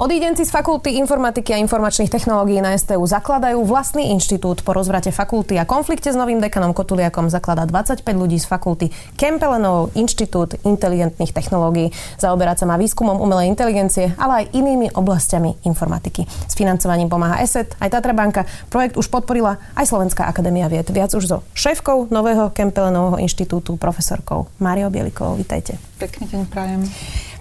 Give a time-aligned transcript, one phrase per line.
[0.00, 4.64] Odídenci z Fakulty informatiky a informačných technológií na STU zakladajú vlastný inštitút.
[4.64, 8.88] Po rozvrate fakulty a konflikte s novým dekanom Kotuliakom zaklada 25 ľudí z fakulty
[9.20, 11.92] Kempelenov Inštitút inteligentných technológií.
[12.16, 16.24] Zaoberať sa má výskumom umelej inteligencie, ale aj inými oblastiami informatiky.
[16.48, 18.48] S financovaním pomáha ESET, aj Tatra banka.
[18.72, 20.88] Projekt už podporila aj Slovenská akadémia vied.
[20.88, 25.36] Viac už so šéfkou nového Kempelenovho inštitútu, profesorkou Máriou Bielikovou.
[25.36, 25.76] Vítajte.
[26.00, 26.88] Pekný deň prajem.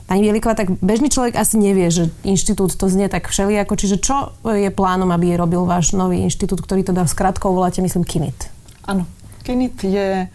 [0.09, 3.77] Pani Bieliková, tak bežný človek asi nevie, že inštitút to znie tak všelijako.
[3.77, 8.49] Čiže čo je plánom, aby robil váš nový inštitút, ktorý teda skratkou voláte, myslím, KINIT?
[8.89, 9.05] Áno,
[9.45, 10.27] KINIT je e,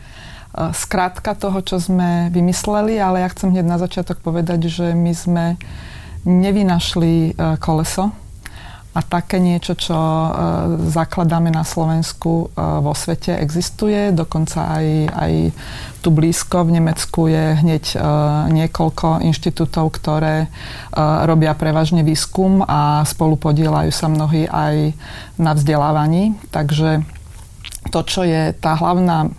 [0.55, 5.45] skrátka toho, čo sme vymysleli, ale ja chcem hneď na začiatok povedať, že my sme
[6.23, 8.15] nevynašli e, koleso,
[8.95, 10.29] a také niečo, čo e,
[10.87, 14.15] zakladáme na Slovensku, e, vo svete existuje.
[14.15, 15.33] Dokonca aj, aj
[15.99, 17.99] tu blízko v Nemecku je hneď e,
[18.55, 20.47] niekoľko inštitútov, ktoré
[21.27, 24.95] robia prevažne výskum a spolu podielajú sa mnohí aj
[25.43, 26.39] na vzdelávaní.
[26.55, 27.03] Takže
[27.91, 29.35] to, čo je tá hlavná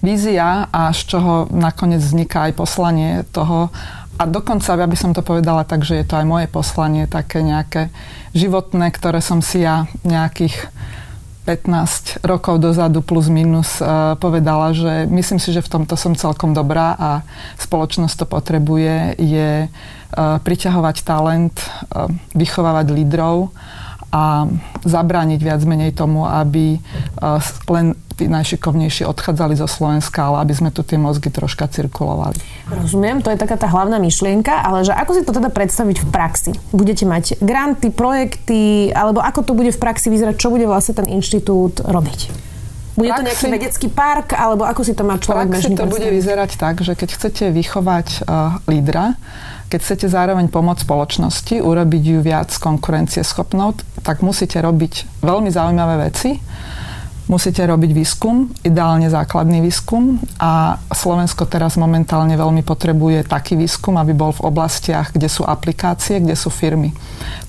[0.00, 3.68] vízia a z čoho nakoniec vzniká aj poslanie toho,
[4.16, 7.92] a dokonca, aby som to povedala tak, že je to aj moje poslanie, také nejaké
[8.32, 10.72] životné, ktoré som si ja nejakých
[11.46, 16.50] 15 rokov dozadu plus minus uh, povedala, že myslím si, že v tomto som celkom
[16.50, 17.10] dobrá a
[17.62, 23.54] spoločnosť to potrebuje, je uh, priťahovať talent, uh, vychovávať lídrov
[24.10, 24.50] a
[24.82, 26.78] zabrániť viac menej tomu, aby
[27.68, 32.40] len tí najšikovnejší odchádzali zo Slovenska, ale aby sme tu tie mozgy troška cirkulovali.
[32.72, 36.06] Rozumiem, to je taká tá hlavná myšlienka, ale že ako si to teda predstaviť v
[36.08, 36.52] praxi?
[36.72, 41.06] Budete mať granty, projekty, alebo ako to bude v praxi vyzerať, čo bude vlastne ten
[41.12, 42.20] inštitút robiť?
[42.96, 46.08] Bude praxi, to nejaký vedecký park, alebo ako si to má človek bežný to bude
[46.08, 49.20] vyzerať tak, že keď chcete vychovať uh, lídra,
[49.68, 56.40] keď chcete zároveň pomôcť spoločnosti, urobiť ju viac konkurencieschopnou, tak musíte robiť veľmi zaujímavé veci
[57.26, 64.14] Musíte robiť výskum, ideálne základný výskum a Slovensko teraz momentálne veľmi potrebuje taký výskum, aby
[64.14, 66.94] bol v oblastiach, kde sú aplikácie, kde sú firmy.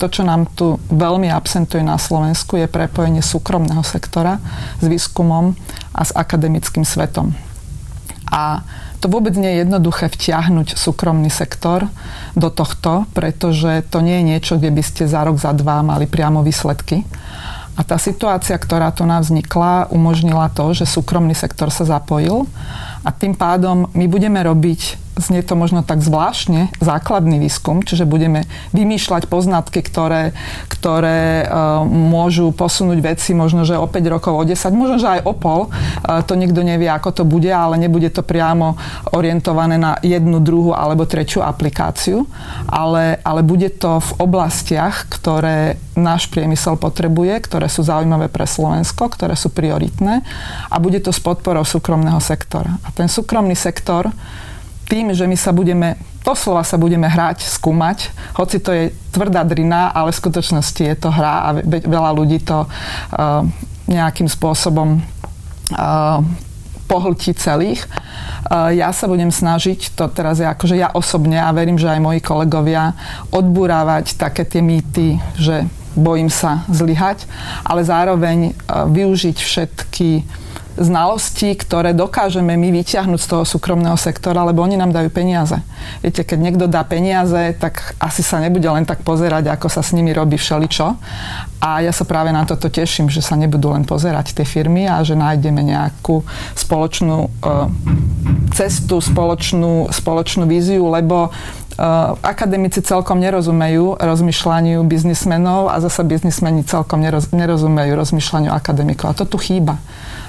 [0.01, 4.41] To, čo nám tu veľmi absentuje na Slovensku, je prepojenie súkromného sektora
[4.81, 5.53] s výskumom
[5.94, 7.38] a s akademickým svetom.
[8.33, 8.65] A
[8.97, 11.85] to vôbec nie je jednoduché vtiahnuť súkromný sektor
[12.33, 16.09] do tohto, pretože to nie je niečo, kde by ste za rok, za dva mali
[16.09, 17.05] priamo výsledky
[17.77, 22.49] a tá situácia, ktorá tu nám vznikla, umožnila to, že súkromný sektor sa zapojil.
[23.05, 28.45] A tým pádom my budeme robiť znie to možno tak zvláštne, základný výskum, čiže budeme
[28.72, 30.38] vymýšľať poznatky, ktoré,
[30.69, 35.22] ktoré uh, môžu posunúť veci možno, že o 5 rokov, o 10, možno, že aj
[35.25, 35.69] o pol.
[35.69, 38.77] Uh, to nikto nevie, ako to bude, ale nebude to priamo
[39.11, 42.29] orientované na jednu, druhú alebo tretiu aplikáciu,
[42.69, 49.09] ale, ale bude to v oblastiach, ktoré náš priemysel potrebuje, ktoré sú zaujímavé pre Slovensko,
[49.09, 50.22] ktoré sú prioritné
[50.69, 52.77] a bude to s podporou súkromného sektora.
[52.85, 54.13] A ten súkromný sektor
[54.87, 59.91] tým, že my sa budeme, doslova sa budeme hrať, skúmať, hoci to je tvrdá drina,
[59.91, 63.43] ale v skutočnosti je to hra a veľa ľudí to uh,
[63.91, 66.23] nejakým spôsobom uh,
[66.87, 67.83] pohltí celých.
[68.47, 71.99] Uh, ja sa budem snažiť, to teraz je akože ja osobne a verím, že aj
[71.99, 72.95] moji kolegovia,
[73.35, 75.67] odburávať také tie mýty, že
[75.99, 77.27] bojím sa zlyhať,
[77.67, 80.09] ale zároveň uh, využiť všetky
[80.77, 85.57] znalosti, ktoré dokážeme my vyťahnuť z toho súkromného sektora, lebo oni nám dajú peniaze.
[86.05, 89.91] Viete, keď niekto dá peniaze, tak asi sa nebude len tak pozerať, ako sa s
[89.97, 90.97] nimi robí všeličo.
[91.57, 95.01] A ja sa práve na toto teším, že sa nebudú len pozerať tie firmy a
[95.01, 96.21] že nájdeme nejakú
[96.53, 97.67] spoločnú uh,
[98.53, 101.33] cestu, spoločnú, spoločnú víziu, lebo
[101.77, 109.13] Uh, akademici celkom nerozumejú rozmýšľaniu biznismenov a zasa biznismeni celkom neroz, nerozumejú rozmýšľaniu akademikov.
[109.13, 109.77] A to tu chýba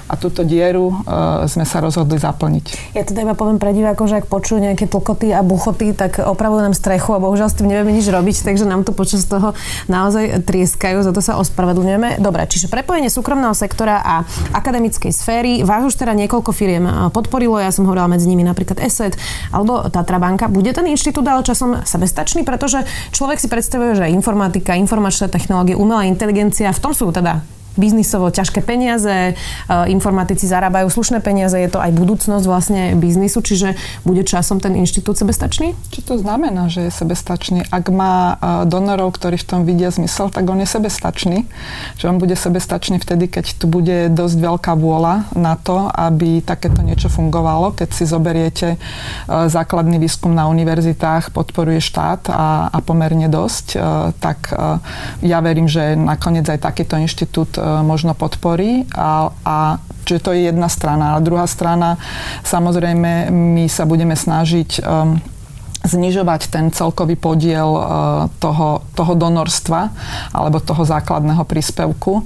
[0.09, 2.97] a túto dieru uh, sme sa rozhodli zaplniť.
[2.97, 6.65] Ja teda iba poviem pre divákov, že ak počujú nejaké tlkoty a buchoty, tak opravujú
[6.65, 9.53] nám strechu a bohužiaľ s tým nevieme nič robiť, takže nám to počas toho
[9.85, 12.17] naozaj trieskajú, za to sa ospravedlňujeme.
[12.17, 14.25] Dobre, čiže prepojenie súkromného sektora a
[14.57, 15.61] akademickej sféry.
[15.61, 19.13] Vás už teda niekoľko firiem podporilo, ja som hovorila medzi nimi napríklad ESET
[19.53, 20.49] alebo Tatra banka.
[20.49, 22.81] Bude ten inštitút ale časom sebestačný, pretože
[23.13, 27.45] človek si predstavuje, že informatika, informačné technológie, umelá inteligencia, v tom sú teda
[27.79, 29.39] biznisovo ťažké peniaze,
[29.87, 35.15] informatici zarábajú slušné peniaze, je to aj budúcnosť vlastne biznisu, čiže bude časom ten inštitút
[35.15, 35.73] sebestačný?
[35.95, 37.63] Čo to znamená, že je sebestačný?
[37.71, 38.35] Ak má
[38.67, 41.47] donorov, ktorí v tom vidia zmysel, tak on je sebestačný.
[41.95, 46.83] Že on bude sebestačný vtedy, keď tu bude dosť veľká vôľa na to, aby takéto
[46.83, 47.71] niečo fungovalo.
[47.79, 48.75] Keď si zoberiete
[49.29, 53.79] základný výskum na univerzitách, podporuje štát a, a pomerne dosť,
[54.19, 54.51] tak
[55.23, 57.55] ja verím, že nakoniec aj takýto inštitút
[57.85, 59.57] možno podporí a, a
[60.09, 61.13] Čiže to je jedna strana.
[61.13, 62.01] A druhá strana,
[62.41, 65.21] samozrejme, my sa budeme snažiť um,
[65.85, 67.85] znižovať ten celkový podiel uh,
[68.41, 69.93] toho, toho donorstva
[70.33, 72.25] alebo toho základného príspevku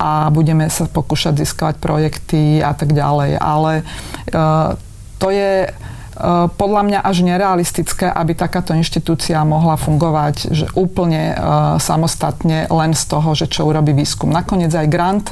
[0.00, 3.36] a budeme sa pokúšať získavať projekty a tak ďalej.
[3.36, 3.84] Ale
[4.32, 4.72] uh,
[5.20, 5.93] to je Eh,
[6.54, 13.04] podľa mňa až nerealistické, aby takáto inštitúcia mohla fungovať že úplne uh, samostatne len z
[13.10, 14.30] toho, že čo urobí výskum.
[14.30, 15.26] Nakoniec aj grant,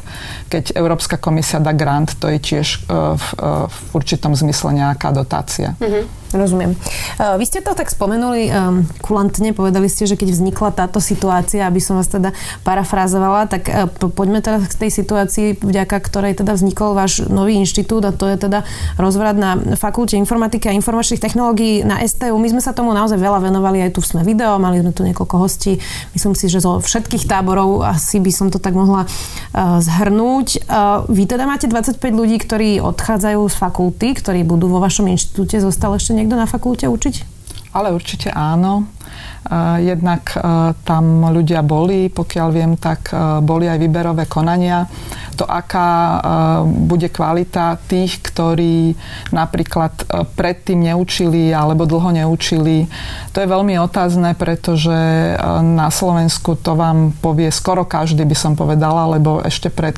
[0.50, 3.26] keď Európska komisia dá grant, to je tiež uh, v,
[3.70, 5.78] v určitom zmysle nejaká dotácia.
[5.78, 6.21] Mm-hmm.
[6.32, 6.72] Rozumiem.
[7.20, 11.76] Vy ste to tak spomenuli um, kulantne, povedali ste, že keď vznikla táto situácia, aby
[11.76, 12.32] som vás teda
[12.64, 18.08] parafrázovala, tak uh, poďme teraz k tej situácii, vďaka ktorej teda vznikol váš nový inštitút
[18.08, 18.64] a to je teda
[18.96, 22.40] rozvrat na Fakulte informatiky a informačných technológií na STU.
[22.40, 25.36] My sme sa tomu naozaj veľa venovali, aj tu sme video, mali sme tu niekoľko
[25.36, 25.76] hostí.
[26.16, 30.64] Myslím si, že zo všetkých táborov asi by som to tak mohla uh, zhrnúť.
[30.64, 35.60] Uh, vy teda máte 25 ľudí, ktorí odchádzajú z fakulty, ktorí budú vo vašom inštitúte,
[35.60, 37.14] zostal ešte niekto na fakulte učiť?
[37.74, 38.86] Ale určite áno.
[39.82, 40.38] Jednak
[40.86, 43.10] tam ľudia boli, pokiaľ viem, tak
[43.42, 44.86] boli aj výberové konania.
[45.38, 46.20] To, aká
[46.64, 48.94] bude kvalita tých, ktorí
[49.32, 50.04] napríklad
[50.36, 52.86] predtým neučili alebo dlho neučili,
[53.32, 54.92] to je veľmi otázne, pretože
[55.62, 59.96] na Slovensku to vám povie skoro každý, by som povedala, lebo ešte pred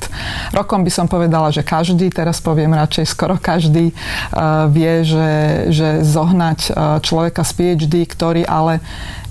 [0.54, 3.90] rokom by som povedala, že každý, teraz poviem radšej skoro každý
[4.70, 5.30] vie, že,
[5.74, 6.58] že zohnať
[7.02, 8.78] človeka z PhD, ktorý ale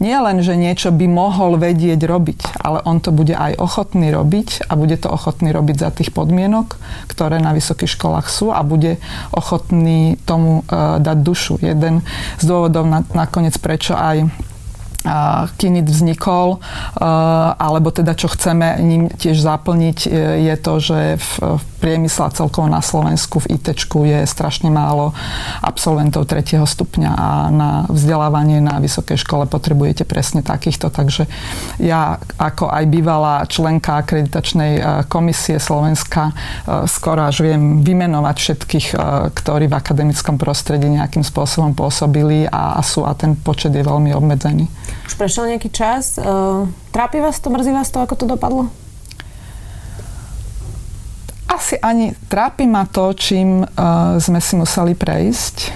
[0.03, 4.67] nie len, že niečo by mohol vedieť robiť, ale on to bude aj ochotný robiť
[4.67, 6.75] a bude to ochotný robiť za tých podmienok,
[7.07, 8.98] ktoré na vysokých školách sú a bude
[9.31, 11.62] ochotný tomu uh, dať dušu.
[11.62, 12.01] Jeden
[12.42, 14.28] z dôvodov na, nakoniec, prečo aj
[15.60, 16.63] Kinit vznikol,
[17.60, 20.07] alebo teda čo chceme ním tiež zaplniť,
[20.40, 21.30] je to, že v
[21.83, 25.12] priemysle celkovo na Slovensku v IT je strašne málo
[25.59, 30.88] absolventov tretieho stupňa a na vzdelávanie na vysokej škole potrebujete presne takýchto.
[30.88, 31.27] Takže
[31.83, 36.31] ja ako aj bývalá členka akreditačnej komisie Slovenska
[36.88, 38.88] skoro až viem vymenovať všetkých,
[39.35, 44.71] ktorí v akademickom prostredí nejakým spôsobom pôsobili a sú a ten počet je veľmi obmedzený.
[45.03, 46.15] Už prešiel nejaký čas.
[46.94, 48.71] Trápi vás to, mrzí vás to, ako to dopadlo?
[51.53, 55.69] Asi ani trápi ma to, čím uh, sme si museli prejsť.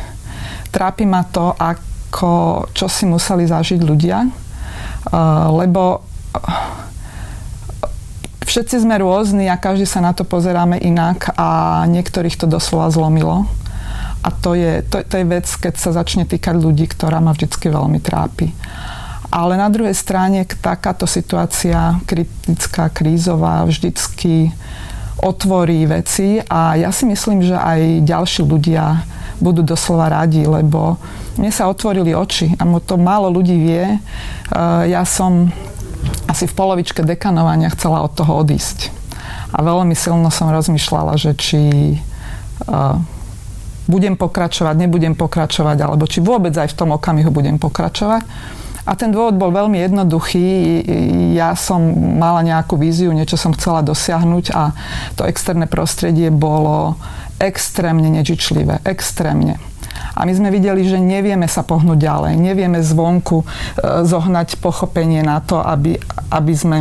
[0.73, 4.25] Trápi ma to, ako, čo si museli zažiť ľudia.
[4.25, 6.01] Uh, lebo
[8.41, 13.45] všetci sme rôzni a každý sa na to pozeráme inak a niektorých to doslova zlomilo.
[14.25, 17.69] A to je, to, to je vec, keď sa začne týkať ľudí, ktorá ma vždycky
[17.69, 18.49] veľmi trápi.
[19.29, 24.49] Ale na druhej strane takáto situácia kritická, krízová vždycky
[25.21, 29.01] otvorí veci a ja si myslím, že aj ďalší ľudia
[29.37, 30.97] budú doslova radi, lebo
[31.37, 33.85] mne sa otvorili oči a to málo ľudí vie.
[33.85, 33.97] E,
[34.89, 35.53] ja som
[36.25, 38.89] asi v polovičke dekanovania chcela od toho odísť.
[39.53, 41.61] A veľmi silno som rozmýšľala, že či
[41.93, 41.97] e,
[43.87, 48.25] budem pokračovať, nebudem pokračovať, alebo či vôbec aj v tom okamihu budem pokračovať.
[48.87, 50.47] A ten dôvod bol veľmi jednoduchý.
[51.35, 51.83] Ja som
[52.15, 54.71] mala nejakú víziu, niečo som chcela dosiahnuť a
[55.19, 56.95] to externé prostredie bolo
[57.37, 58.79] extrémne nežičlivé.
[58.87, 59.59] Extrémne.
[60.17, 62.33] A my sme videli, že nevieme sa pohnúť ďalej.
[62.41, 63.45] Nevieme zvonku e,
[64.05, 65.99] zohnať pochopenie na to, aby,
[66.33, 66.77] aby sme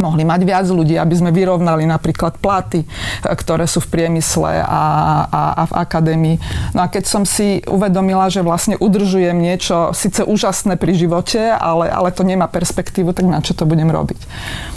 [0.00, 2.86] mohli mať viac ľudí, aby sme vyrovnali napríklad platy, e,
[3.24, 4.82] ktoré sú v priemysle a,
[5.28, 6.36] a, a v akadémii.
[6.76, 11.88] No a keď som si uvedomila, že vlastne udržujem niečo síce úžasné pri živote, ale,
[11.88, 14.20] ale to nemá perspektívu, tak na čo to budem robiť.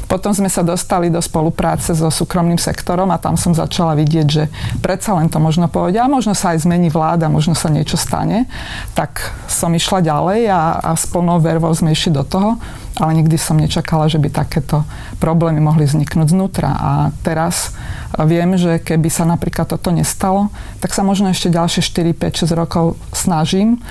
[0.05, 4.43] Potom sme sa dostali do spolupráce so súkromným sektorom a tam som začala vidieť, že
[4.79, 8.45] predsa len to možno povedať a možno sa aj zmení vláda, možno sa niečo stane.
[8.93, 12.61] Tak som išla ďalej a, a s plnou vervou sme išli do toho
[12.95, 14.87] ale nikdy som nečakala, že by takéto
[15.19, 16.71] problémy mohli vzniknúť znútra.
[16.71, 16.91] A
[17.27, 17.75] teraz
[18.23, 20.47] viem, že keby sa napríklad toto nestalo,
[20.79, 23.83] tak sa možno ešte ďalšie 4, 5, 6 rokov snažím,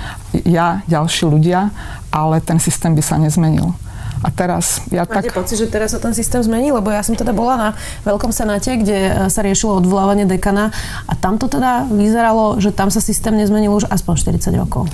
[0.45, 1.69] ja, ďalší ľudia,
[2.09, 3.77] ale ten systém by sa nezmenil.
[4.25, 5.37] A teraz ja Máte tak...
[5.37, 6.73] pocit, že teraz sa ten systém zmení?
[6.73, 7.69] Lebo ja som teda bola na
[8.01, 10.73] Veľkom senáte, kde sa riešilo odvolávanie dekana
[11.05, 14.89] a tam to teda vyzeralo, že tam sa systém nezmenil už aspoň 40 rokov.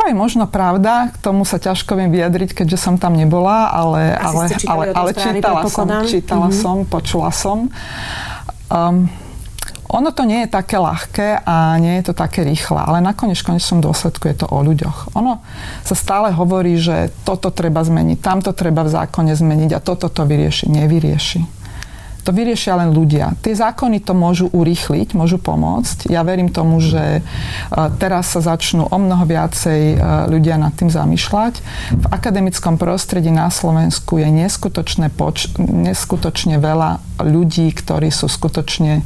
[0.00, 4.16] To je možno pravda, k tomu sa ťažko viem vyjadriť, keďže som tam nebola, ale,
[4.16, 6.62] ale, ale, ale čítala som, čítala mm-hmm.
[6.64, 7.68] som, počula som.
[8.72, 9.12] Um,
[9.92, 13.84] ono to nie je také ľahké a nie je to také rýchle, ale nakoniec konečnom
[13.84, 15.12] dôsledku je to o ľuďoch.
[15.20, 15.44] Ono
[15.84, 20.24] sa stále hovorí, že toto treba zmeniť, tamto treba v zákone zmeniť a toto to
[20.24, 20.64] vyrieši.
[20.72, 21.59] Nevyrieši
[22.22, 23.34] to vyriešia len ľudia.
[23.40, 26.08] Tie zákony to môžu urýchliť, môžu pomôcť.
[26.12, 27.20] Ja verím tomu, že e,
[27.96, 29.96] teraz sa začnú o mnoho viacej e,
[30.28, 31.54] ľudia nad tým zamýšľať.
[31.96, 39.00] V akademickom prostredí na Slovensku je neskutočne, poč- neskutočne veľa ľudí, ktorí sú skutočne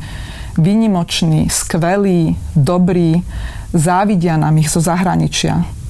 [0.54, 3.26] výnimoční, skvelí, dobrí,
[3.74, 5.83] závidia nám ich zo zahraničia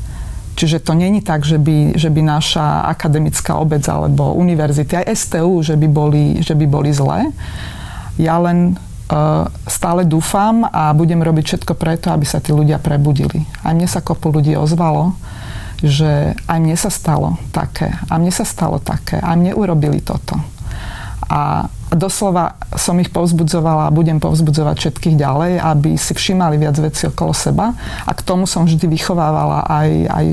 [0.55, 5.63] Čiže to není tak, že by, že by naša akademická obec alebo univerzity, aj STU,
[5.67, 7.35] že by boli, že by boli zlé.
[8.15, 8.79] Ja len
[9.11, 13.43] uh, stále dúfam a budem robiť všetko preto, aby sa tí ľudia prebudili.
[13.67, 15.19] A mne sa kopu ľudí ozvalo,
[15.83, 20.39] že aj mne sa stalo také, a mne sa stalo také, a mne urobili toto.
[21.27, 27.07] A doslova som ich povzbudzovala a budem povzbudzovať všetkých ďalej, aby si všímali viac veci
[27.09, 27.75] okolo seba.
[28.05, 30.27] A k tomu som vždy vychovávala aj, aj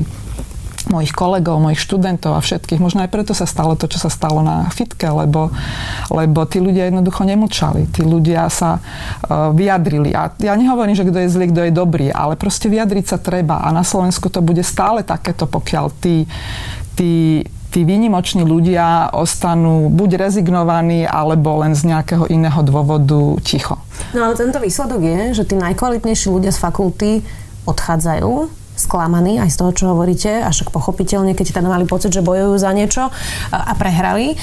[0.90, 2.82] mojich kolegov, mojich študentov a všetkých.
[2.82, 5.54] Možno aj preto sa stalo to, čo sa stalo na fitke, lebo,
[6.10, 7.86] lebo tí ľudia jednoducho nemlčali.
[7.92, 10.10] Tí ľudia sa uh, vyjadrili.
[10.16, 13.62] A ja nehovorím, že kto je zlý, kto je dobrý, ale proste vyjadriť sa treba.
[13.62, 16.26] A na Slovensku to bude stále takéto, pokiaľ tí,
[16.98, 23.80] tí tí výnimoční ľudia ostanú buď rezignovaní, alebo len z nejakého iného dôvodu ticho.
[24.12, 27.10] No ale tento výsledok je, že tí najkvalitnejší ľudia z fakulty
[27.64, 32.20] odchádzajú, sklamaní aj z toho, čo hovoríte, a však pochopiteľne, keď teda mali pocit, že
[32.20, 33.08] bojujú za niečo
[33.48, 34.36] a prehrali.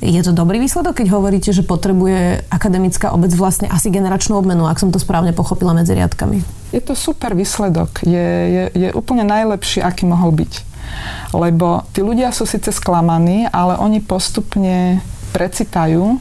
[0.00, 4.80] Je to dobrý výsledok, keď hovoríte, že potrebuje akademická obec vlastne asi generačnú obmenu, ak
[4.80, 6.40] som to správne pochopila medzi riadkami?
[6.72, 8.00] Je to super výsledok.
[8.08, 10.69] Je, je, je úplne najlepší, aký mohol byť.
[11.30, 16.18] Lebo tí ľudia sú síce sklamaní, ale oni postupne precitajú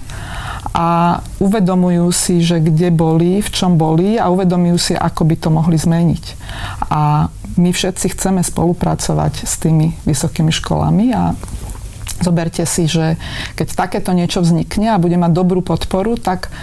[0.69, 5.49] a uvedomujú si, že kde boli, v čom boli a uvedomujú si, ako by to
[5.49, 6.25] mohli zmeniť.
[6.93, 11.33] A my všetci chceme spolupracovať s tými vysokými školami a
[12.21, 13.17] zoberte si, že
[13.57, 16.53] keď takéto niečo vznikne a bude mať dobrú podporu, tak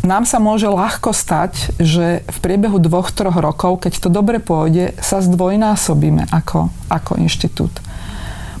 [0.00, 4.96] nám sa môže ľahko stať, že v priebehu dvoch, troch rokov, keď to dobre pôjde,
[5.00, 7.72] sa zdvojnásobíme ako, ako inštitút.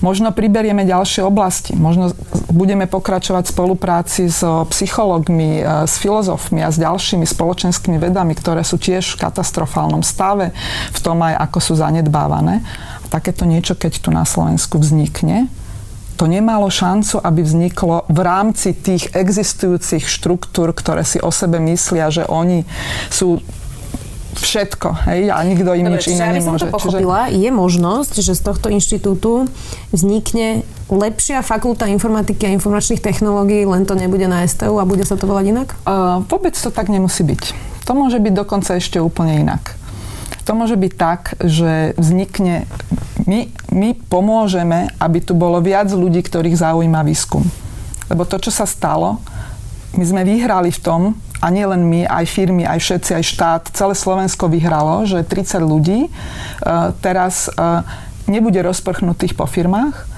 [0.00, 1.76] Možno priberieme ďalšie oblasti.
[1.76, 2.16] Možno
[2.48, 4.40] budeme pokračovať v spolupráci s
[4.72, 10.56] psychológmi, e, s filozofmi a s ďalšími spoločenskými vedami, ktoré sú tiež v katastrofálnom stave,
[10.96, 12.64] v tom aj ako sú zanedbávané.
[13.12, 15.52] Takéto niečo, keď tu na Slovensku vznikne,
[16.20, 22.12] to nemalo šancu, aby vzniklo v rámci tých existujúcich štruktúr, ktoré si o sebe myslia,
[22.12, 22.68] že oni
[23.08, 23.40] sú
[24.36, 26.68] všetko, hej, a nikto im Dobre, nič iné nemôže.
[26.68, 27.40] Som to pochopila, čiže...
[27.40, 29.48] je možnosť, že z tohto inštitútu
[29.96, 30.62] vznikne
[30.92, 35.24] lepšia fakulta informatiky a informačných technológií, len to nebude na STU a bude sa to
[35.24, 35.68] volať inak?
[35.88, 37.42] Uh, vôbec to tak nemusí byť.
[37.88, 39.72] To môže byť dokonca ešte úplne inak.
[40.44, 42.68] To môže byť tak, že vznikne
[43.30, 47.46] my, my pomôžeme, aby tu bolo viac ľudí, ktorých zaujíma výskum.
[48.10, 49.22] Lebo to, čo sa stalo,
[49.94, 51.00] my sme vyhrali v tom,
[51.40, 55.62] a nie len my, aj firmy, aj všetci, aj štát, celé Slovensko vyhralo, že 30
[55.62, 57.86] ľudí uh, teraz uh,
[58.28, 60.10] nebude rozprchnutých po firmách,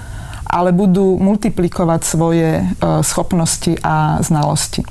[0.49, 4.83] ale budú multiplikovať svoje uh, schopnosti a znalosti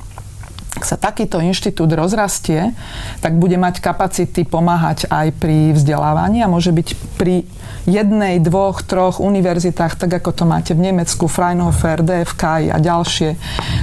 [0.73, 2.73] ak sa takýto inštitút rozrastie,
[3.21, 6.89] tak bude mať kapacity pomáhať aj pri vzdelávaní a môže byť
[7.21, 7.45] pri
[7.85, 13.35] jednej, dvoch, troch univerzitách, tak ako to máte v Nemecku, Fraunhofer, DFK a ďalšie,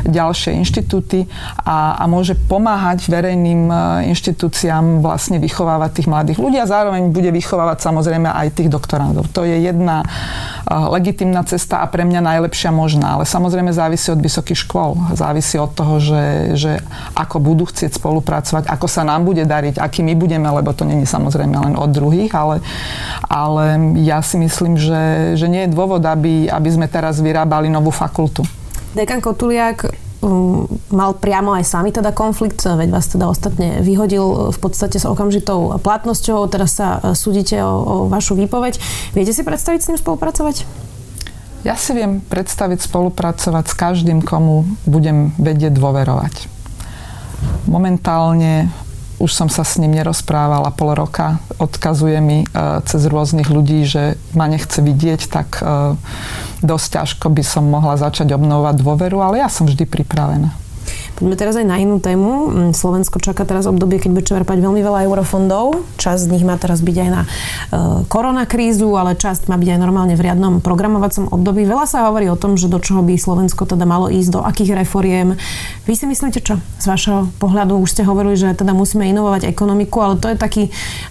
[0.07, 1.27] ďalšie inštitúty
[1.61, 3.75] a, a môže pomáhať verejným e,
[4.15, 9.27] inštitúciám vlastne vychovávať tých mladých ľudí a zároveň bude vychovávať samozrejme aj tých doktorantov.
[9.35, 14.23] To je jedna uh, legitimná cesta a pre mňa najlepšia možná, ale samozrejme závisí od
[14.23, 16.71] vysokých škôl, závisí od toho, že, že
[17.15, 21.03] ako budú chcieť spolupracovať, ako sa nám bude dariť, aký my budeme, lebo to není
[21.03, 22.61] samozrejme len od druhých, ale,
[23.27, 27.89] ale ja si myslím, že, že nie je dôvod, aby, aby sme teraz vyrábali novú
[27.93, 28.43] fakultu.
[28.97, 29.85] Dekan Kotuliak
[30.21, 35.05] um, mal priamo aj sami teda konflikt, veď vás teda ostatne vyhodil v podstate s
[35.05, 38.81] okamžitou platnosťou, teraz sa uh, súdite o, o vašu výpoveď.
[39.13, 40.65] Viete si predstaviť s ním spolupracovať?
[41.59, 46.58] Ja si viem predstaviť spolupracovať s každým, komu budem vedieť dôverovať.
[47.69, 48.73] Momentálne
[49.19, 51.43] už som sa s ním nerozprávala pol roka.
[51.59, 52.47] Odkazuje mi
[52.87, 55.59] cez rôznych ľudí, že ma nechce vidieť, tak
[56.63, 60.55] dosť ťažko by som mohla začať obnovovať dôveru, ale ja som vždy pripravená.
[61.19, 62.31] Poďme teraz aj na inú tému.
[62.47, 65.83] Mm, Slovensko čaká teraz obdobie, keď bude čerpať veľmi veľa eurofondov.
[65.99, 67.27] Časť z nich má teraz byť aj na e,
[68.07, 71.67] koronakrízu, ale časť má byť aj normálne v riadnom programovacom období.
[71.67, 74.79] Veľa sa hovorí o tom, že do čoho by Slovensko teda malo ísť, do akých
[74.79, 75.35] reforiem.
[75.83, 76.55] Vy si myslíte čo?
[76.79, 80.63] Z vašho pohľadu už ste hovorili, že teda musíme inovovať ekonomiku, ale to je taký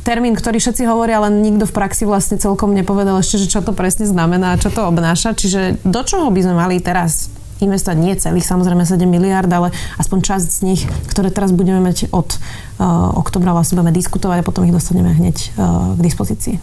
[0.08, 3.76] termín, ktorý všetci hovoria, ale nikto v praxi vlastne celkom nepovedal ešte, že čo to
[3.76, 5.36] presne znamená, čo to obnáša.
[5.36, 10.18] Čiže do čoho by sme mali teraz investovať nie celých samozrejme 7 miliard, ale aspoň
[10.22, 14.66] časť z nich, ktoré teraz budeme mať od uh, oktobra vlastne budeme diskutovať a potom
[14.66, 16.56] ich dostaneme hneď uh, k dispozícii.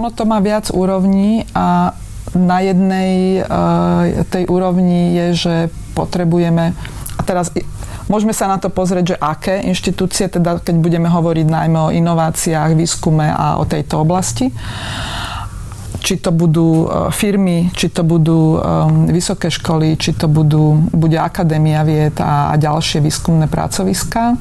[0.00, 1.92] Ono to má viac úrovní a
[2.32, 5.54] na jednej uh, tej úrovni je, že
[5.92, 6.72] potrebujeme
[7.18, 7.52] a teraz
[8.10, 12.74] Môžeme sa na to pozrieť, že aké inštitúcie, teda keď budeme hovoriť najmä o inováciách,
[12.74, 14.50] výskume a o tejto oblasti
[16.02, 21.16] či to budú e, firmy, či to budú um, vysoké školy, či to budú, bude
[21.16, 24.34] akadémia vied a, a ďalšie výskumné pracoviská.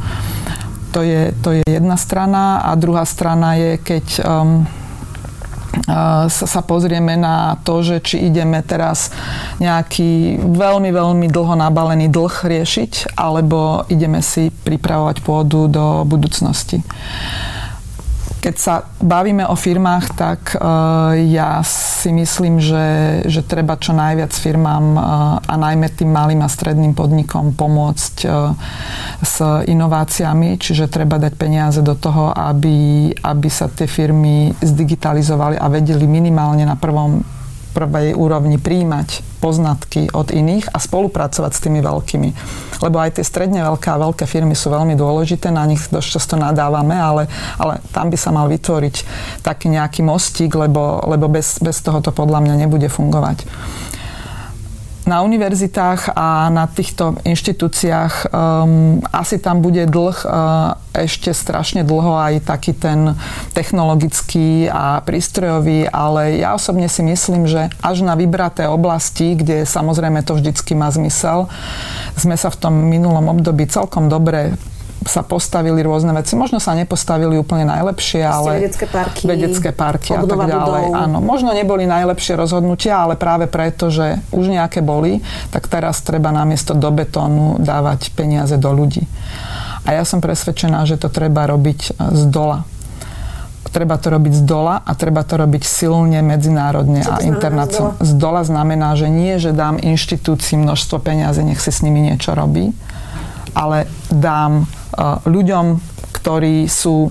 [0.92, 4.68] To je, to je jedna strana a druhá strana je, keď um,
[6.28, 9.10] sa, sa pozrieme na to, že či ideme teraz
[9.64, 16.84] nejaký veľmi, veľmi dlho nabalený dlh riešiť, alebo ideme si pripravovať pôdu do budúcnosti.
[18.42, 24.34] Keď sa bavíme o firmách, tak uh, ja si myslím, že, že treba čo najviac
[24.34, 25.02] firmám uh,
[25.46, 28.58] a najmä tým malým a stredným podnikom pomôcť uh,
[29.22, 35.70] s inováciami, čiže treba dať peniaze do toho, aby, aby sa tie firmy zdigitalizovali a
[35.70, 37.22] vedeli minimálne na prvom
[37.78, 42.30] prvej úrovni príjmať poznatky od iných a spolupracovať s tými veľkými.
[42.86, 46.36] Lebo aj tie stredne veľké a veľké firmy sú veľmi dôležité, na nich dosť často
[46.38, 47.26] nadávame, ale,
[47.58, 48.96] ale tam by sa mal vytvoriť
[49.42, 53.44] taký nejaký mostík, lebo, lebo bez, bez toho to podľa mňa nebude fungovať
[55.06, 62.20] na univerzitách a na týchto inštitúciách um, asi tam bude dlh uh, ešte strašne dlho
[62.20, 63.16] aj taký ten
[63.56, 70.22] technologický a prístrojový, ale ja osobne si myslím, že až na vybraté oblasti, kde samozrejme
[70.22, 71.50] to vždycky má zmysel,
[72.20, 74.54] sme sa v tom minulom období celkom dobre
[75.02, 76.38] sa postavili rôzne veci.
[76.38, 78.62] Možno sa nepostavili úplne najlepšie, ale...
[78.62, 79.22] Vedecké parky.
[79.26, 80.84] Vedecké parky a tak ďalej.
[80.94, 81.02] Budov.
[81.02, 86.30] Áno, možno neboli najlepšie rozhodnutia, ale práve preto, že už nejaké boli, tak teraz treba
[86.30, 89.10] namiesto do betónu dávať peniaze do ľudí.
[89.90, 92.62] A ja som presvedčená, že to treba robiť z dola
[93.72, 98.04] treba to robiť z dola a treba to robiť silne medzinárodne a internacionálne.
[98.04, 102.36] Z dola znamená, že nie, že dám inštitúcii množstvo peniazy, nech si s nimi niečo
[102.36, 102.76] robí,
[103.54, 104.68] ale dám
[105.26, 105.66] ľuďom,
[106.12, 107.10] ktorí sú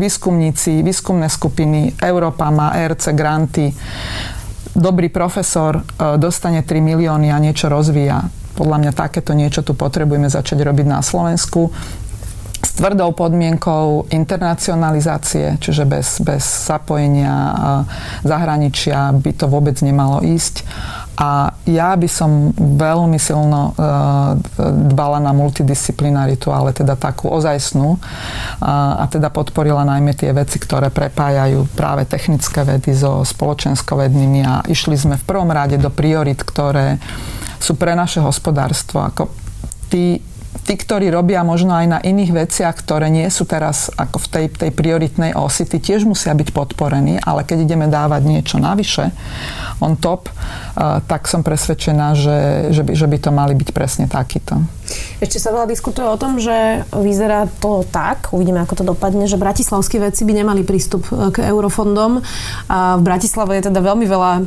[0.00, 3.68] výskumníci, výskumné skupiny, Európa má ERC granty,
[4.72, 5.82] dobrý profesor e,
[6.16, 8.32] dostane 3 milióny a niečo rozvíja.
[8.56, 11.68] Podľa mňa takéto niečo tu potrebujeme začať robiť na Slovensku.
[12.60, 17.54] S tvrdou podmienkou internacionalizácie, čiže bez, bez zapojenia e,
[18.24, 20.64] zahraničia by to vôbec nemalo ísť
[21.20, 23.82] a ja by som veľmi silno e,
[24.88, 28.00] dbala na multidisciplinaritu, ale teda takú ozajstnú
[28.64, 34.64] a, a teda podporila najmä tie veci, ktoré prepájajú práve technické vedy so spoločenskovednými a
[34.64, 36.96] išli sme v prvom rade do priorit, ktoré
[37.60, 39.04] sú pre naše hospodárstvo.
[39.04, 39.28] Ako
[39.92, 40.24] tí
[40.66, 44.46] tí, ktorí robia možno aj na iných veciach, ktoré nie sú teraz ako v tej,
[44.50, 49.14] tej prioritnej osi, tí tiež musia byť podporení, ale keď ideme dávať niečo navyše,
[49.78, 52.38] on top, uh, tak som presvedčená, že,
[52.74, 54.58] že, by, že by to mali byť presne takýto.
[55.20, 59.40] Ešte sa veľa diskutuje o tom, že vyzerá to tak, uvidíme, ako to dopadne, že
[59.40, 62.24] bratislavskí vedci by nemali prístup e, k eurofondom.
[62.70, 64.42] A v Bratislave je teda veľmi veľa e,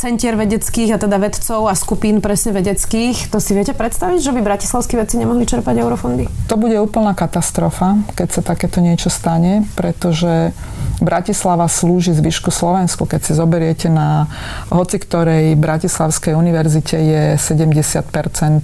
[0.00, 3.28] centier vedeckých a teda vedcov a skupín presne vedeckých.
[3.30, 6.24] To si viete predstaviť, že by bratislavskí vedci nemohli čerpať eurofondy?
[6.48, 10.56] To bude úplná katastrofa, keď sa takéto niečo stane, pretože
[11.00, 13.08] Bratislava slúži zvyšku Slovensku.
[13.08, 14.28] Keď si zoberiete na
[14.68, 18.60] hoci ktorej Bratislavskej univerzite je 70 e,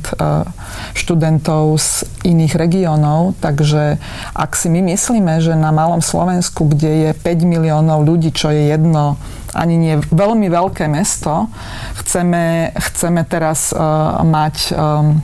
[0.97, 4.01] študentov z iných regiónov, takže
[4.33, 8.73] ak si my myslíme, že na malom Slovensku, kde je 5 miliónov ľudí, čo je
[8.73, 9.21] jedno
[9.57, 11.49] ani nie veľmi veľké mesto,
[12.05, 15.17] chceme, chceme teraz uh, mať um,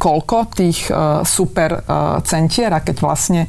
[0.00, 0.88] koľko tých
[1.28, 1.84] super
[2.24, 3.44] centier a keď vlastne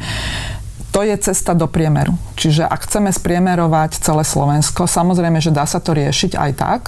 [0.94, 2.14] to je cesta do priemeru.
[2.38, 6.82] Čiže ak chceme spriemerovať celé Slovensko, samozrejme, že dá sa to riešiť aj tak.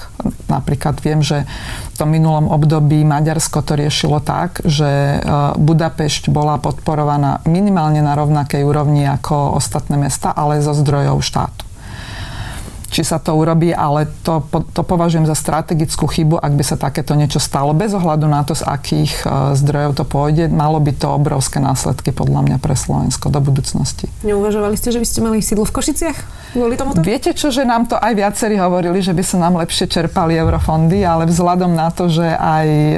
[0.46, 1.42] Napríklad viem, že
[1.90, 5.18] v tom minulom období Maďarsko to riešilo tak, že e,
[5.58, 11.65] Budapešť bola podporovaná minimálne na rovnakej úrovni ako ostatné mesta, ale zo zdrojov štátu
[12.96, 14.40] či sa to urobí, ale to,
[14.72, 17.76] to považujem za strategickú chybu, ak by sa takéto niečo stalo.
[17.76, 22.08] Bez ohľadu na to, z akých e, zdrojov to pôjde, malo by to obrovské následky
[22.16, 24.08] podľa mňa pre Slovensko do budúcnosti.
[24.24, 26.18] Neuvažovali ste, že by ste mali sídlo v Košiciach?
[26.56, 27.04] Kvôli tomuto?
[27.04, 31.04] Viete čo, že nám to aj viacerí hovorili, že by sa nám lepšie čerpali eurofondy,
[31.04, 32.96] ale vzhľadom na to, že aj e,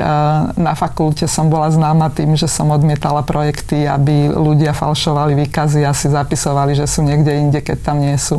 [0.62, 5.90] na fakulte som bola známa tým, že som odmietala projekty, aby ľudia falšovali výkazy a
[5.90, 8.38] si zapisovali, že sú niekde inde, keď tam nie sú,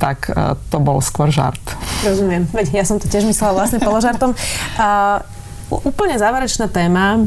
[0.00, 1.58] tak e, to bol skôr žart.
[2.06, 2.46] Rozumiem.
[2.54, 4.38] Veď ja som to tiež myslela vlastne položartom.
[4.78, 5.18] A,
[5.66, 7.26] úplne záverečná téma.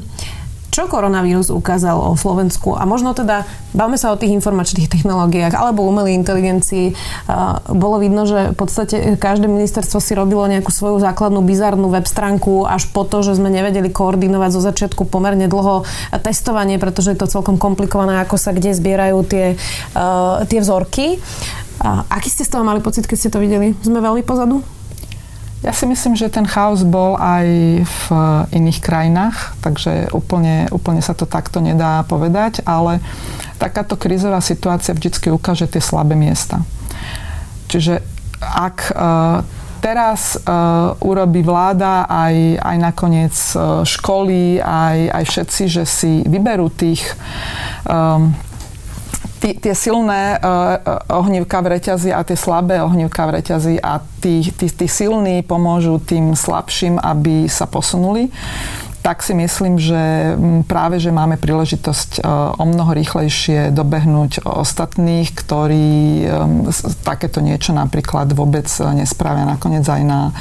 [0.69, 2.78] Čo koronavírus ukázal o Slovensku?
[2.78, 3.41] A možno teda,
[3.74, 6.93] bavme sa o tých informačných technológiách alebo umelej inteligencii.
[7.74, 12.69] Bolo vidno, že v podstate každé ministerstvo si robilo nejakú svoju základnú bizarnú web stránku
[12.69, 15.89] až po to, že sme nevedeli koordinovať zo začiatku pomerne dlho
[16.22, 19.58] testovanie, pretože je to celkom komplikované, ako sa kde zbierajú tie,
[20.48, 21.17] tie vzorky.
[21.80, 23.72] A aký ste z toho mali pocit, keď ste to videli?
[23.80, 24.60] Sme veľmi pozadu?
[25.60, 27.48] Ja si myslím, že ten chaos bol aj
[27.84, 28.04] v
[28.56, 33.04] iných krajinách, takže úplne, úplne sa to takto nedá povedať, ale
[33.60, 36.63] takáto krízová situácia vždy ukáže tie slabé miesta.
[37.68, 38.00] Čiže
[38.39, 39.44] ak uh,
[39.84, 46.72] teraz uh, urobí vláda aj, aj nakoniec uh, školy, aj, aj všetci, že si vyberú
[46.72, 47.04] tých
[47.84, 48.32] um,
[49.39, 50.78] tí, tie silné uh,
[51.10, 55.97] ohnívka v reťazi a tie slabé ohnívka v reťazi a tí, tí, tí silní pomôžu
[56.04, 58.28] tým slabším, aby sa posunuli.
[58.99, 60.36] Tak si myslím, že
[60.67, 62.19] práve, že máme príležitosť
[62.60, 66.28] o mnoho rýchlejšie dobehnúť ostatných, ktorí
[67.08, 69.47] takéto niečo napríklad vôbec nespravia.
[69.47, 70.36] Nakoniec aj na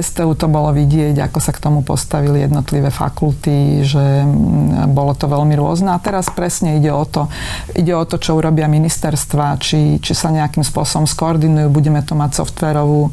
[0.00, 5.28] STU to bolo vidieť, ako sa k tomu postavili jednotlivé fakulty, že mm, bolo to
[5.28, 5.92] veľmi rôzne.
[5.92, 7.28] A teraz presne ide o to,
[7.76, 11.68] ide o to, čo urobia ministerstva, či, či sa nejakým spôsobom skoordinujú.
[11.68, 13.12] Budeme to mať softverovú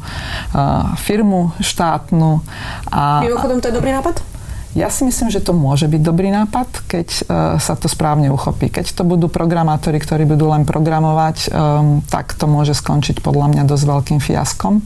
[0.96, 2.40] firmu štátnu.
[2.88, 4.40] A, Mimochodom, to je dobrý nápad?
[4.70, 7.22] Ja si myslím, že to môže byť dobrý nápad, keď uh,
[7.58, 8.70] sa to správne uchopí.
[8.70, 13.62] Keď to budú programátori, ktorí budú len programovať, um, tak to môže skončiť podľa mňa
[13.66, 14.78] dosť veľkým fiaskom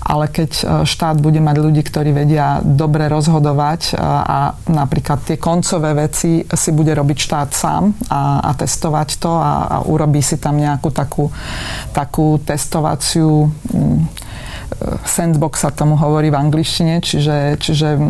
[0.00, 5.36] ale keď e, štát bude mať ľudí, ktorí vedia dobre rozhodovať e, a napríklad tie
[5.36, 10.40] koncové veci si bude robiť štát sám a, a testovať to a, a urobí si
[10.40, 11.28] tam nejakú takú,
[11.92, 14.30] takú testovaciu mm,
[15.04, 18.00] sandbox sa tomu hovorí v angličtine, čiže, čiže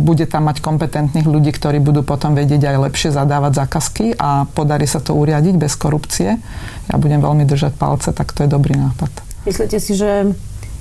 [0.00, 4.88] bude tam mať kompetentných ľudí, ktorí budú potom vedieť aj lepšie zadávať zákazky a podarí
[4.88, 6.40] sa to uriadiť bez korupcie.
[6.88, 9.10] Ja budem veľmi držať palce, tak to je dobrý nápad.
[9.44, 10.32] Myslíte si, že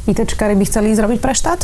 [0.08, 1.64] ITčkári by chceli ísť robiť pre štát?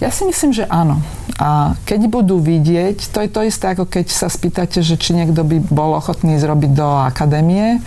[0.00, 1.04] Ja si myslím, že áno.
[1.36, 5.44] A keď budú vidieť, to je to isté, ako keď sa spýtate, že či niekto
[5.44, 7.84] by bol ochotný zrobiť do akadémie.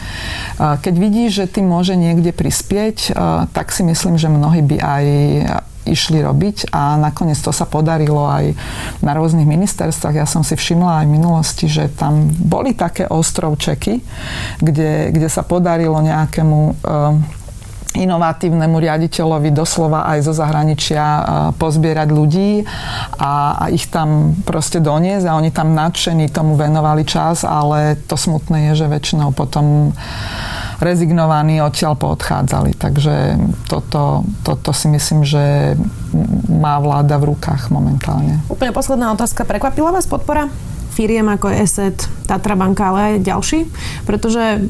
[0.58, 3.18] Keď vidí, že tým môže niekde prispieť,
[3.50, 5.06] tak si myslím, že mnohí by aj
[5.84, 8.56] išli robiť a nakoniec to sa podarilo aj
[9.04, 10.16] na rôznych ministerstvách.
[10.16, 14.00] Ja som si všimla aj v minulosti, že tam boli také ostrovčeky,
[14.62, 16.78] kde, kde sa podarilo nejakému
[17.94, 21.06] inovatívnemu riaditeľovi doslova aj zo zahraničia
[21.58, 22.66] pozbierať ľudí
[23.22, 28.18] a, a ich tam proste doniesť a oni tam nadšení tomu venovali čas, ale to
[28.18, 29.94] smutné je, že väčšinou potom
[30.84, 32.76] rezignovaní odtiaľ poodchádzali.
[32.76, 33.40] Takže
[33.72, 35.74] toto, toto si myslím, že
[36.52, 38.44] má vláda v rukách momentálne.
[38.52, 39.48] Úplne posledná otázka.
[39.48, 40.52] Prekvapila vás podpora
[40.94, 41.98] firiem ako je ESET,
[42.30, 43.60] Tatra banka, ale aj ďalší,
[44.06, 44.70] pretože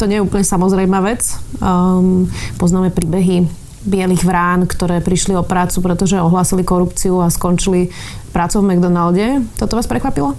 [0.00, 1.28] to nie je úplne samozrejmá vec.
[1.60, 2.24] Um,
[2.56, 3.44] poznáme príbehy
[3.84, 7.92] bielých vrán, ktoré prišli o prácu, pretože ohlásili korupciu a skončili
[8.32, 9.44] prácou v McDonalde.
[9.60, 10.34] Toto vás prekvapilo?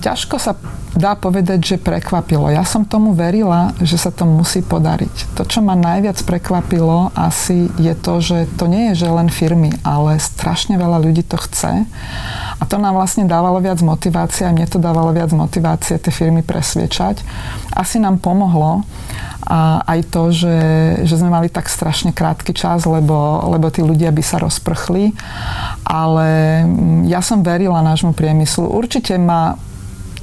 [0.00, 0.56] Ťažko sa
[0.96, 2.50] dá povedať, že prekvapilo.
[2.50, 5.36] Ja som tomu verila, že sa to musí podariť.
[5.38, 9.70] To, čo ma najviac prekvapilo asi je to, že to nie je, že len firmy,
[9.86, 11.86] ale strašne veľa ľudí to chce.
[12.60, 16.44] A to nám vlastne dávalo viac motivácie a mne to dávalo viac motivácie tie firmy
[16.44, 17.22] presviečať.
[17.72, 18.82] Asi nám pomohlo
[19.46, 20.58] a aj to, že,
[21.08, 25.16] že sme mali tak strašne krátky čas, lebo, lebo tí ľudia by sa rozprchli.
[25.88, 26.28] Ale
[27.08, 28.68] ja som verila nášmu priemyslu.
[28.68, 29.56] Určite ma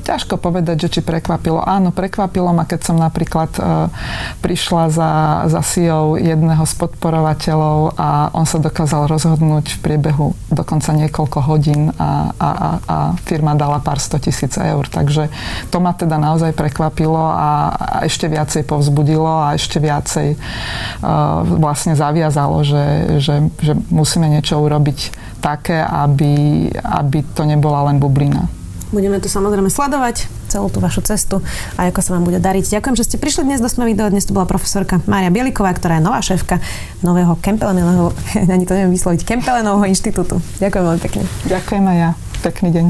[0.08, 1.60] ťažko povedať, že či prekvapilo.
[1.60, 3.92] Áno, prekvapilo ma, keď som napríklad uh,
[4.40, 5.12] prišla za,
[5.52, 11.92] za CEO jedného z podporovateľov a on sa dokázal rozhodnúť v priebehu dokonca niekoľko hodín
[12.00, 14.88] a, a, a, a firma dala pár sto tisíc eur.
[14.88, 15.28] Takže
[15.68, 22.00] to ma teda naozaj prekvapilo a, a ešte viacej povzbudilo a ešte viacej uh, vlastne
[22.00, 22.86] zaviazalo, že,
[23.20, 25.12] že, že musíme niečo urobiť
[25.44, 28.57] také, aby, aby to nebola len bublina.
[28.90, 31.44] Budeme tu samozrejme sledovať celú tú vašu cestu
[31.76, 32.80] a ako sa vám bude dariť.
[32.80, 34.08] Ďakujem, že ste prišli dnes do Sme video.
[34.08, 36.64] Dnes tu bola profesorka Mária Bieliková, ktorá je nová šéfka
[37.04, 38.16] nového Kempelenovho,
[38.56, 40.40] ani to neviem vysloviť, Kempelenovho inštitútu.
[40.64, 41.24] Ďakujem veľmi pekne.
[41.52, 42.10] Ďakujem aj ja.
[42.42, 42.86] Pekný deň.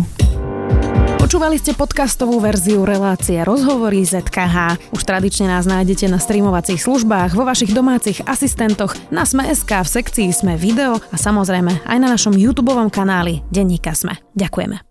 [1.28, 4.80] Počúvali ste podcastovú verziu relácie Rozhovory ZKH.
[4.96, 10.32] Už tradične nás nájdete na streamovacích službách, vo vašich domácich asistentoch, na Sme.sk, v sekcii
[10.32, 14.16] Sme video a samozrejme aj na našom YouTube kanáli Denníka Sme.
[14.40, 14.87] Ďakujeme.